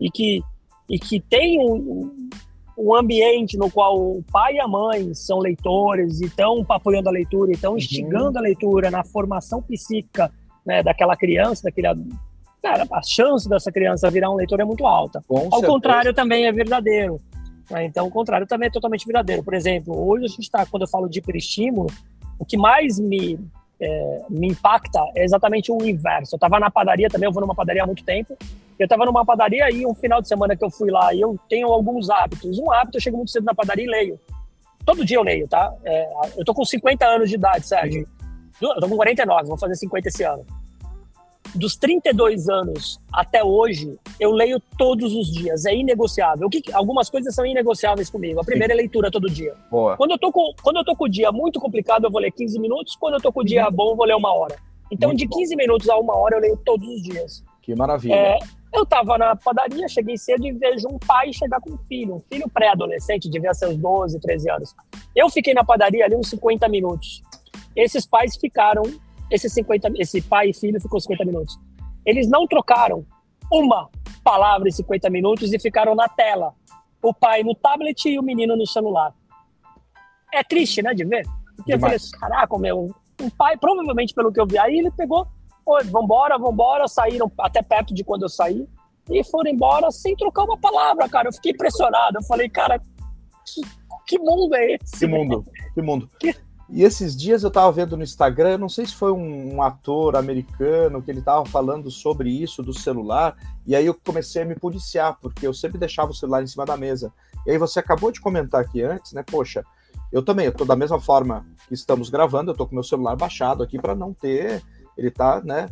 [0.00, 0.42] e que,
[0.88, 2.28] e que tem um,
[2.76, 7.12] um ambiente no qual o pai e a mãe são leitores e estão apoiando a
[7.12, 7.78] leitura, e estão uhum.
[7.78, 10.32] instigando a leitura na formação psíquica
[10.66, 11.86] né, daquela criança, daquele
[12.64, 15.22] cara, a chance dessa criança virar um leitor é muito alta.
[15.28, 15.66] Com Ao certeza.
[15.66, 17.20] contrário, também é verdadeiro.
[17.70, 17.84] Né?
[17.84, 19.42] Então, o contrário também é totalmente verdadeiro.
[19.42, 21.88] Por exemplo, hoje a gente está, quando eu falo de hiperestímulo,
[22.38, 23.38] o que mais me,
[23.78, 26.34] é, me impacta é exatamente o inverso.
[26.34, 28.34] Eu estava na padaria também, eu vou numa padaria há muito tempo.
[28.78, 31.38] Eu estava numa padaria e um final de semana que eu fui lá, e eu
[31.48, 32.58] tenho alguns hábitos.
[32.58, 34.20] Um hábito, eu chego muito cedo na padaria e leio.
[34.84, 35.72] Todo dia eu leio, tá?
[35.84, 38.06] É, eu tô com 50 anos de idade, Sérgio.
[38.60, 38.72] Uhum.
[38.74, 40.44] Eu tô com 49, vou fazer 50 esse ano
[41.54, 45.64] dos 32 anos até hoje, eu leio todos os dias.
[45.64, 46.46] É inegociável.
[46.46, 48.40] O que, algumas coisas são inegociáveis comigo.
[48.40, 48.78] A primeira Sim.
[48.78, 49.54] é leitura todo dia.
[49.70, 49.96] Boa.
[49.96, 52.32] Quando eu, tô com, quando eu tô com o dia muito complicado, eu vou ler
[52.32, 52.96] 15 minutos.
[52.96, 53.72] Quando eu tô com o dia uhum.
[53.72, 54.56] bom, eu vou ler uma hora.
[54.90, 55.62] Então, muito de 15 bom.
[55.62, 57.44] minutos a uma hora, eu leio todos os dias.
[57.62, 58.14] Que maravilha.
[58.14, 58.38] É,
[58.74, 62.20] eu tava na padaria, cheguei cedo e vejo um pai chegar com um filho, um
[62.20, 64.74] filho pré-adolescente, devia ser uns 12, 13 anos.
[65.14, 67.22] Eu fiquei na padaria ali uns 50 minutos.
[67.74, 68.82] Esses pais ficaram,
[69.30, 71.58] esses 50, esse pai e filho ficou 50 minutos.
[72.04, 73.04] Eles não trocaram
[73.50, 73.88] uma
[74.22, 76.54] palavra em 50 minutos e ficaram na tela.
[77.02, 79.14] O pai no tablet e o menino no celular.
[80.32, 81.24] É triste, né, de ver?
[81.56, 81.74] Porque Demais.
[81.74, 85.26] eu falei assim, caraca, meu, um pai, provavelmente pelo que eu vi aí, ele pegou,
[85.66, 88.66] oi, vambora, vambora, saíram até perto de quando eu saí
[89.10, 91.28] e foram embora sem trocar uma palavra, cara.
[91.28, 92.18] Eu fiquei impressionado.
[92.18, 93.60] Eu falei, cara, que,
[94.06, 94.98] que mundo é esse?
[94.98, 96.08] Que mundo, que mundo.
[96.18, 96.34] Que...
[96.68, 100.16] E esses dias eu tava vendo no Instagram, não sei se foi um, um, ator
[100.16, 104.54] americano que ele tava falando sobre isso do celular, e aí eu comecei a me
[104.54, 107.12] policiar, porque eu sempre deixava o celular em cima da mesa.
[107.46, 109.22] E aí você acabou de comentar aqui antes, né?
[109.22, 109.62] Poxa,
[110.10, 113.14] eu também, eu tô da mesma forma que estamos gravando, eu tô com meu celular
[113.14, 114.62] baixado aqui para não ter,
[114.96, 115.68] ele tá, né?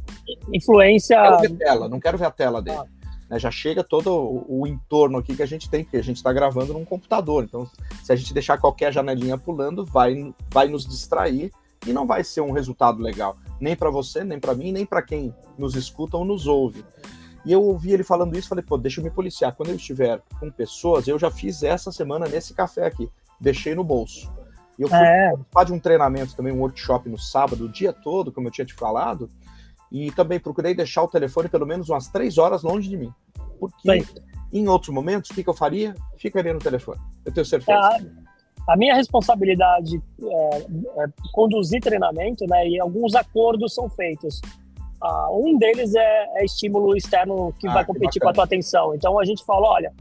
[0.53, 1.17] Influência.
[1.17, 2.79] Não quero ver tela, não quero ver a tela dele.
[2.79, 3.02] Ah
[3.33, 6.19] né, já chega todo o, o, entorno aqui que a gente tem, porque a gente
[6.19, 7.45] está gravando num computador.
[7.45, 7.67] Então,
[8.05, 11.51] se a gente deixar qualquer janelinha pulando, vai, vai nos distrair
[11.87, 15.01] e não vai ser um resultado legal, nem para você, nem para mim, nem para
[15.01, 16.85] quem nos escuta ou nos ouve.
[17.45, 19.55] E eu ouvi ele falando isso, falei, pô, deixa eu me policiar.
[19.57, 23.09] Quando eu estiver com pessoas, eu já fiz essa semana nesse café aqui,
[23.41, 24.31] deixei no bolso.
[24.79, 25.31] E eu fui é.
[25.31, 28.67] participar de um treinamento também, um workshop no sábado, o dia todo, como eu tinha
[28.67, 29.29] te falado,
[29.93, 33.13] e também procurei deixar o telefone pelo menos umas três horas longe de mim.
[33.61, 34.05] Porque Bem,
[34.51, 35.95] em outros momentos, o que, que, eu faria?
[36.17, 36.99] Ficaria no telefone.
[37.25, 37.79] Eu tenho certeza.
[37.79, 37.99] A,
[38.73, 42.67] a minha responsabilidade é, é, conduzir treinamento, né?
[42.67, 44.41] E alguns acordos são feitos.
[45.03, 48.45] Uh, um deles é, é, estímulo externo que ah, vai competir que com a tua
[48.45, 48.95] atenção.
[48.95, 49.93] Então a gente fala, olha,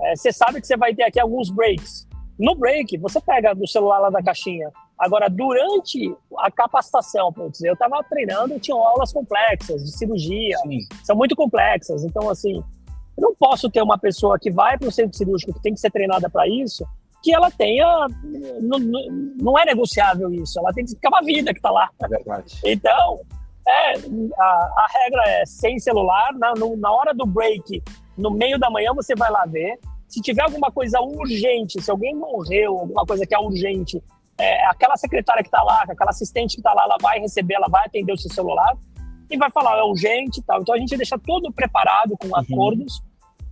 [0.00, 2.08] é, você sabe que você vai ter aqui alguns breaks.
[2.38, 4.70] No break, você pega do celular lá da caixinha,
[5.04, 10.78] Agora, durante a capacitação, dizer, eu estava treinando, tinham aulas complexas de cirurgia, Sim.
[11.04, 12.04] são muito complexas.
[12.04, 15.60] Então, assim, eu não posso ter uma pessoa que vai para o centro cirúrgico, que
[15.60, 16.86] tem que ser treinada para isso,
[17.22, 18.06] que ela tenha.
[18.62, 21.90] Não, não, é negociável isso, ela tem que ficar uma vida que está lá.
[22.02, 22.58] É verdade.
[22.64, 23.20] Então,
[23.68, 23.92] é,
[24.38, 27.82] a, a regra é sem celular, na, no, na hora do break,
[28.16, 29.78] no meio da manhã, você vai lá ver.
[30.08, 34.02] Se tiver alguma coisa urgente, se alguém morreu, alguma coisa que é urgente,
[34.38, 37.68] é, aquela secretária que está lá, aquela assistente que está lá, ela vai receber, ela
[37.68, 38.76] vai atender o seu celular
[39.30, 40.60] e vai falar, é urgente e tal.
[40.60, 42.36] Então a gente deixa tudo preparado com uhum.
[42.36, 43.02] acordos,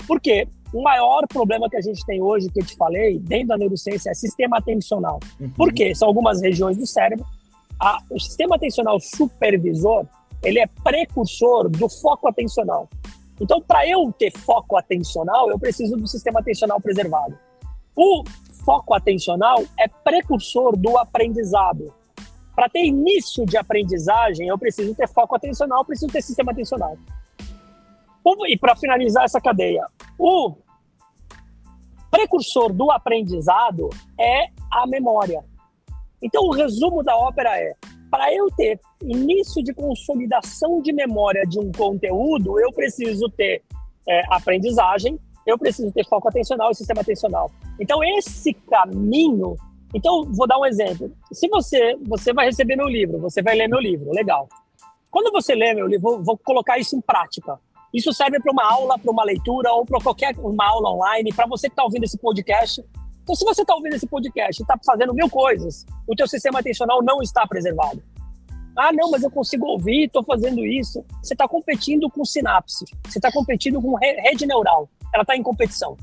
[0.06, 3.58] porque o maior problema que a gente tem hoje, que eu te falei, dentro da
[3.58, 5.20] neurociência, é sistema atencional.
[5.40, 5.50] Uhum.
[5.50, 5.94] Por quê?
[5.94, 7.24] São algumas regiões do cérebro.
[7.78, 10.06] A, o sistema atencional supervisor,
[10.42, 12.88] ele é precursor do foco atencional.
[13.40, 17.36] Então, para eu ter foco atencional, eu preciso do sistema atencional preservado.
[17.94, 18.24] O
[18.64, 21.92] foco atencional é precursor do aprendizado.
[22.54, 26.96] Para ter início de aprendizagem, eu preciso ter foco atencional, preciso ter sistema atencional.
[28.48, 29.84] E para finalizar essa cadeia,
[30.18, 30.54] o
[32.10, 35.42] precursor do aprendizado é a memória.
[36.22, 37.74] Então, o resumo da ópera é:
[38.10, 43.62] para eu ter início de consolidação de memória de um conteúdo, eu preciso ter
[44.08, 47.50] é, aprendizagem, eu preciso ter foco atencional e sistema atencional.
[47.78, 49.56] Então, esse caminho.
[49.94, 51.12] Então, vou dar um exemplo.
[51.32, 54.48] Se você, você vai receber meu livro, você vai ler meu livro, legal.
[55.10, 57.58] Quando você lê meu livro, vou colocar isso em prática.
[57.92, 61.46] Isso serve para uma aula, para uma leitura ou para qualquer uma aula online, para
[61.46, 62.82] você que está ouvindo esse podcast.
[63.22, 66.60] Então, se você está ouvindo esse podcast e está fazendo mil coisas, o teu sistema
[66.60, 68.02] atencional não está preservado.
[68.74, 71.04] Ah, não, mas eu consigo ouvir, estou fazendo isso.
[71.22, 74.88] Você está competindo com sinapse, você está competindo com rede neural.
[75.12, 75.96] Ela está em competição.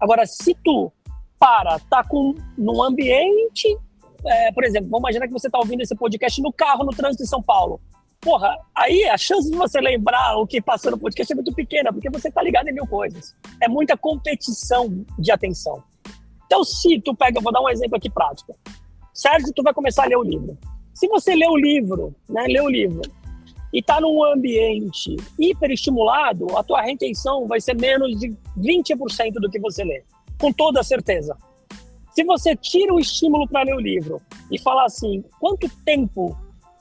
[0.00, 0.92] Agora, se tu
[1.38, 3.76] para, tá com num ambiente,
[4.24, 7.22] é, por exemplo, vamos imaginar que você está ouvindo esse podcast no carro, no trânsito
[7.22, 7.80] de São Paulo.
[8.20, 11.92] Porra, aí a chance de você lembrar o que passou no podcast é muito pequena,
[11.92, 13.36] porque você está ligado em mil coisas.
[13.62, 15.82] É muita competição de atenção.
[16.46, 18.56] Então, se tu pega, vou dar um exemplo aqui prático.
[19.12, 20.58] Sérgio, tu vai começar a ler o livro.
[20.94, 23.02] Se você lê o livro, né, lê o livro,
[23.72, 29.58] e está num ambiente hiperestimulado, a tua retenção vai ser menos de 20% do que
[29.58, 30.02] você lê
[30.38, 31.36] com toda certeza.
[32.12, 36.36] Se você tira o estímulo para ler o livro e falar assim, quanto tempo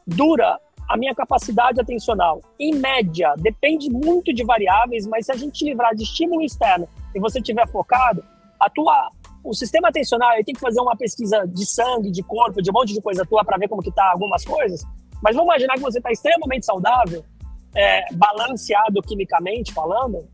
[0.08, 2.42] dura a minha capacidade atencional?
[2.60, 7.20] Em média, depende muito de variáveis, mas se a gente livrar de estímulo externo e
[7.20, 8.24] você estiver focado,
[8.60, 9.10] a tua,
[9.44, 12.74] o sistema atencional, ele tem que fazer uma pesquisa de sangue, de corpo, de um
[12.74, 14.86] monte de coisa tua para ver como que tá algumas coisas,
[15.26, 17.26] mas vamos imaginar que você está extremamente saudável,
[17.74, 20.30] é, balanceado quimicamente falando,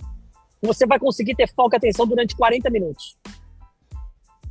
[0.62, 3.18] você vai conseguir ter foco e atenção durante 40 minutos.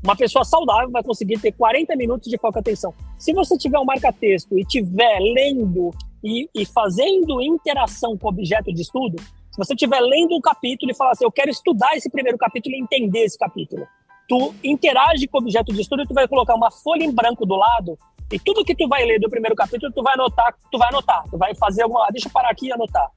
[0.02, 2.94] Uma pessoa saudável vai conseguir ter 40 minutos de foco e atenção.
[3.18, 5.90] Se você tiver um marca-texto e estiver lendo
[6.24, 10.90] e, e, fazendo interação com o objeto de estudo, se você estiver lendo um capítulo
[10.90, 13.86] e falar assim, eu quero estudar esse primeiro capítulo e entender esse capítulo,
[14.26, 17.44] tu interage com o objeto de estudo e tu vai colocar uma folha em branco
[17.44, 17.98] do lado
[18.32, 21.24] e tudo que tu vai ler do primeiro capítulo, tu vai anotar, tu vai anotar,
[21.28, 23.10] tu vai fazer alguma, deixa eu parar aqui e anotar.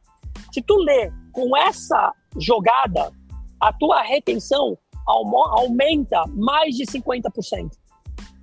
[0.52, 3.12] Se tu ler com essa jogada,
[3.60, 7.71] a tua retenção aumenta mais de 50%.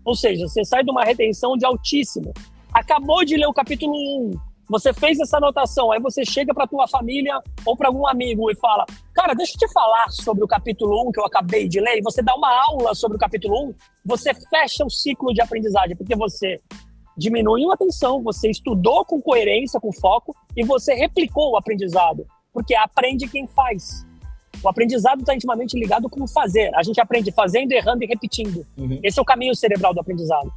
[0.05, 2.33] Ou seja, você sai de uma retenção de altíssimo.
[2.73, 4.31] Acabou de ler o capítulo 1,
[4.71, 8.55] você fez essa anotação, aí você chega para tua família ou para algum amigo e
[8.55, 11.99] fala: "Cara, deixa eu te falar sobre o capítulo 1 que eu acabei de ler",
[11.99, 15.97] e você dá uma aula sobre o capítulo 1, você fecha o ciclo de aprendizagem,
[15.97, 16.61] porque você
[17.17, 22.75] diminuiu a atenção, você estudou com coerência, com foco e você replicou o aprendizado, porque
[22.77, 24.07] aprende quem faz.
[24.63, 26.71] O aprendizado está intimamente ligado com o fazer.
[26.75, 28.65] A gente aprende fazendo, errando e repetindo.
[28.77, 29.01] Uhum.
[29.03, 30.53] Esse é o caminho cerebral do aprendizado.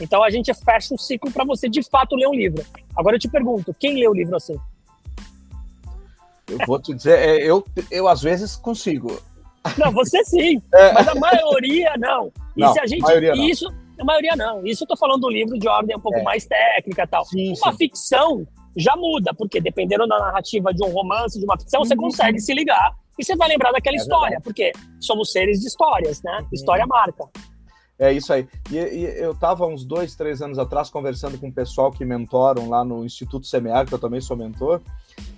[0.00, 2.64] Então a gente fecha o ciclo para você de fato ler um livro.
[2.96, 4.58] Agora eu te pergunto, quem lê o livro assim?
[6.48, 9.20] Eu vou te dizer, é, eu, eu às vezes consigo.
[9.76, 10.92] Não, você sim, é.
[10.92, 12.32] mas a maioria não.
[12.56, 13.02] E não, se a gente.
[13.02, 13.44] Maioria não.
[13.44, 14.66] Isso, a maioria não.
[14.66, 16.22] Isso eu tô falando do livro de ordem um pouco é.
[16.22, 17.24] mais técnica tal.
[17.26, 17.78] Sim, Uma sim.
[17.78, 22.02] ficção já muda, porque dependendo da narrativa de um romance, de uma ficção, você uhum.
[22.02, 24.44] consegue se ligar e você vai lembrar daquela é história, verdade.
[24.44, 26.38] porque somos seres de histórias, né?
[26.40, 26.48] Uhum.
[26.52, 27.28] História marca.
[28.00, 28.48] É isso aí.
[28.70, 32.70] E, e eu estava uns dois, três anos atrás conversando com o pessoal que mentoram
[32.70, 34.80] lá no Instituto Semear, que eu também sou mentor,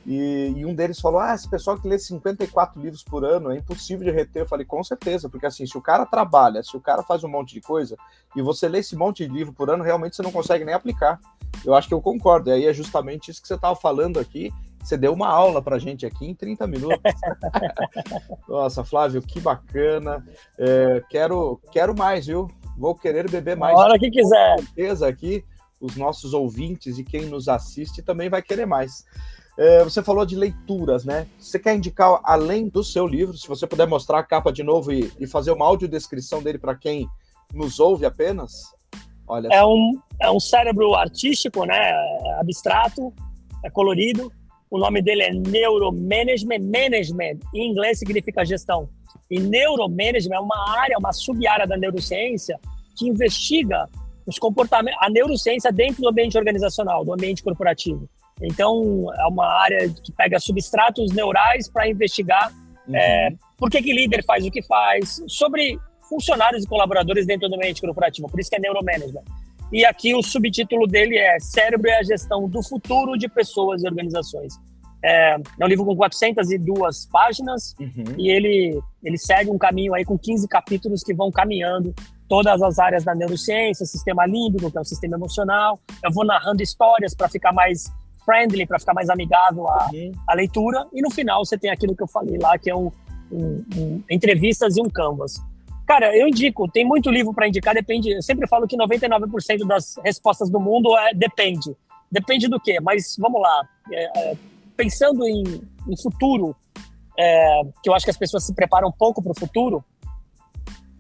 [0.07, 3.57] e, e, um deles falou: Ah, esse pessoal que lê 54 livros por ano é
[3.57, 4.43] impossível de reter.
[4.43, 7.29] Eu falei: Com certeza, porque assim, se o cara trabalha, se o cara faz um
[7.29, 7.97] monte de coisa,
[8.37, 11.19] e você lê esse monte de livro por ano, realmente você não consegue nem aplicar.
[11.65, 12.51] Eu acho que eu concordo.
[12.51, 14.53] E aí é justamente isso que você estava falando aqui.
[14.83, 17.01] Você deu uma aula para gente aqui em 30 minutos.
[18.49, 20.27] Nossa, Flávio, que bacana.
[20.59, 22.49] É, quero, quero mais, viu?
[22.77, 23.75] Vou querer beber mais.
[23.75, 24.57] A hora que quiser.
[24.57, 25.45] Com certeza aqui,
[25.81, 29.05] os nossos ouvintes e quem nos assiste também vai querer mais.
[29.57, 31.27] É, você falou de leituras, né?
[31.39, 34.93] Você quer indicar, além do seu livro, se você puder mostrar a capa de novo
[34.93, 37.07] e, e fazer uma audiodescrição dele para quem
[37.53, 38.75] nos ouve apenas?
[39.29, 41.91] Olha é um, é um cérebro artístico, né?
[41.91, 43.13] É abstrato,
[43.65, 44.33] é colorido.
[44.73, 46.61] O nome dele é Neuromanagement.
[46.61, 48.89] Management, em inglês, significa gestão.
[49.31, 52.59] E Neuromanagement é uma área, uma sub-área da neurociência
[52.97, 53.87] que investiga
[54.27, 58.09] os comportamentos, a neurociência dentro do ambiente organizacional, do ambiente corporativo.
[58.41, 62.51] Então, é uma área que pega substratos neurais para investigar
[62.89, 62.97] uhum.
[62.97, 67.57] é, por que, que líder faz o que faz, sobre funcionários e colaboradores dentro do
[67.57, 68.27] ambiente corporativo.
[68.27, 69.23] Por isso que é neuromanagement.
[69.73, 73.87] E aqui o subtítulo dele é Cérebro e a Gestão do Futuro de Pessoas e
[73.87, 74.55] Organizações.
[75.03, 78.15] É, é um livro com 402 páginas uhum.
[78.17, 81.93] e ele, ele segue um caminho aí com 15 capítulos que vão caminhando
[82.29, 85.79] todas as áreas da neurociência, sistema límbico, que é o sistema emocional.
[86.05, 87.91] Eu vou narrando histórias para ficar mais
[88.25, 90.13] friendly, para ficar mais amigável à, uhum.
[90.29, 90.87] à, leitura.
[90.93, 92.91] E no final você tem aquilo que eu falei lá, que é um,
[93.31, 95.41] um, um entrevistas e um canvas.
[95.87, 98.11] Cara, eu indico, tem muito livro para indicar, depende.
[98.11, 101.77] Eu sempre falo que 99% das respostas do mundo é depende.
[102.11, 102.79] Depende do quê?
[102.81, 103.69] Mas vamos lá.
[103.91, 104.37] É, é,
[104.77, 105.43] pensando em,
[105.89, 106.55] em futuro,
[107.19, 109.85] é, que eu acho que as pessoas se preparam um pouco para o futuro,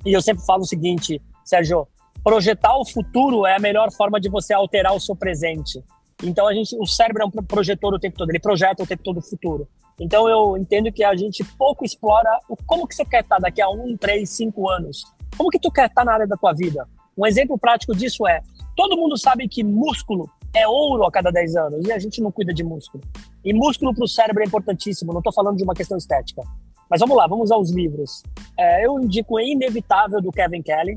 [0.04, 1.86] e eu sempre falo o seguinte, Sérgio,
[2.24, 5.82] projetar o futuro é a melhor forma de você alterar o seu presente.
[6.22, 9.02] Então a gente, o cérebro é um projetor o tempo todo, ele projeta o tempo
[9.02, 9.68] todo o futuro.
[10.00, 13.60] Então eu entendo que a gente pouco explora o como que você quer estar daqui
[13.60, 15.04] a um, três, cinco anos.
[15.36, 16.88] Como que tu quer estar na área da tua vida?
[17.16, 18.40] Um exemplo prático disso é,
[18.76, 22.30] todo mundo sabe que músculo é ouro a cada 10 anos e a gente não
[22.30, 23.02] cuida de músculo.
[23.44, 26.42] E músculo para o cérebro é importantíssimo, não estou falando de uma questão estética.
[26.88, 28.22] Mas vamos lá, vamos aos livros.
[28.58, 30.94] É, eu indico Inevitável, do Kevin Kelly.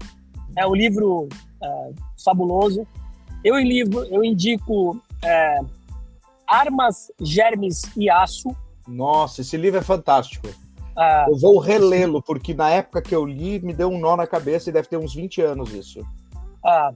[0.57, 1.29] É um livro
[1.63, 1.91] é,
[2.23, 2.85] fabuloso.
[3.43, 5.59] Eu, livro, eu indico é,
[6.45, 8.49] Armas, Germes e Aço.
[8.87, 10.47] Nossa, esse livro é fantástico.
[10.97, 14.25] É, eu vou relê-lo, porque na época que eu li, me deu um nó na
[14.25, 15.99] cabeça e deve ter uns 20 anos isso.
[16.63, 16.91] Ah,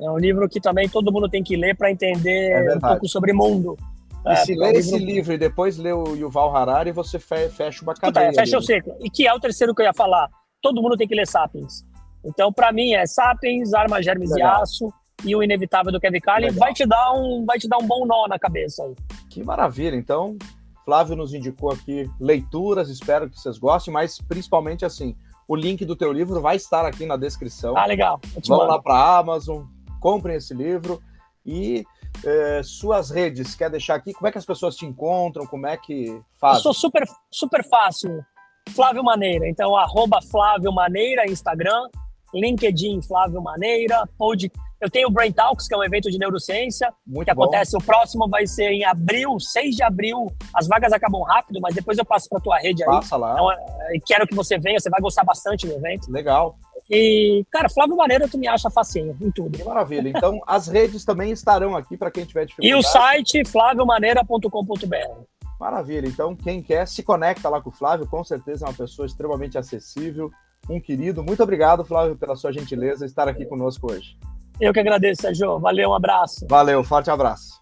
[0.00, 3.08] é um livro que também todo mundo tem que ler para entender é um pouco
[3.08, 3.76] sobre mundo.
[4.24, 7.82] E é, se ler é esse livro e depois ler o Yuval Harari, você fecha
[7.82, 8.28] uma cadeia.
[8.28, 8.96] Puta, fecha o ciclo.
[9.00, 10.30] E que é o terceiro que eu ia falar.
[10.62, 11.84] Todo mundo tem que ler Sapiens.
[12.24, 14.60] Então, para mim, é Sapiens, Armas, Germes Legal.
[14.60, 14.92] e Aço
[15.24, 18.06] e o Inevitável do Kevin Carlin vai te dar um vai te dar um bom
[18.06, 18.82] nó na cabeça.
[19.28, 19.96] Que maravilha.
[19.96, 20.36] Então,
[20.84, 25.16] Flávio nos indicou aqui leituras, espero que vocês gostem, mas principalmente assim,
[25.46, 27.76] o link do teu livro vai estar aqui na descrição.
[27.76, 28.20] Ah, legal.
[28.46, 29.64] Vão lá para a Amazon,
[30.00, 31.00] comprem esse livro
[31.44, 31.84] e
[32.24, 34.12] é, suas redes, quer deixar aqui?
[34.12, 35.46] Como é que as pessoas te encontram?
[35.46, 36.56] Como é que faz?
[36.56, 38.24] Eu sou super, super fácil.
[38.70, 39.48] Flávio Maneira.
[39.48, 41.88] Então, arroba Flávio Maneira, Instagram,
[42.32, 44.50] LinkedIn Flávio Maneira, pod,
[44.82, 47.44] eu tenho o Brain Talks, que é um evento de neurociência, Muito que bom.
[47.44, 47.76] acontece.
[47.76, 50.26] O próximo vai ser em abril, 6 de abril.
[50.52, 52.88] As vagas acabam rápido, mas depois eu passo para tua rede aí.
[52.88, 53.34] Passa lá.
[53.34, 56.10] Então, quero que você venha, você vai gostar bastante do evento.
[56.10, 56.56] Legal.
[56.90, 59.56] E, cara, Flávio Maneira, tu me acha facinho em tudo.
[59.56, 60.08] Que maravilha.
[60.08, 62.74] Então, as redes também estarão aqui para quem tiver dificuldade.
[62.74, 65.22] E o site flaviomaneira.com.br.
[65.60, 66.08] Maravilha.
[66.08, 68.04] Então, quem quer, se conecta lá com o Flávio.
[68.08, 70.28] Com certeza é uma pessoa extremamente acessível,
[70.68, 71.22] um querido.
[71.22, 74.18] Muito obrigado, Flávio, pela sua gentileza estar aqui conosco hoje.
[74.62, 75.58] Eu que agradeço, Sérgio.
[75.58, 76.46] Valeu, um abraço.
[76.48, 77.61] Valeu, forte abraço.